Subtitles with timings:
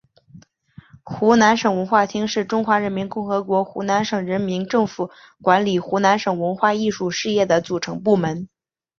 [1.03, 5.11] 湖南省文化厅是中华人民共和国湖南省人民政府
[5.43, 8.49] 管理湖南省文化艺术事业的组成部门。